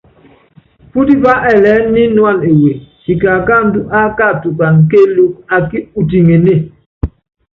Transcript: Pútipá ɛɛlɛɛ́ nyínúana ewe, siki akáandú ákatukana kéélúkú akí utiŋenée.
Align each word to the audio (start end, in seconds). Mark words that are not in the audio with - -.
Pútipá 0.91 1.33
ɛɛlɛɛ́ 1.51 1.87
nyínúana 1.93 2.45
ewe, 2.53 2.71
siki 3.01 3.27
akáandú 3.37 3.79
ákatukana 4.01 4.79
kéélúkú 4.89 5.39
akí 5.55 5.77
utiŋenée. 5.99 6.61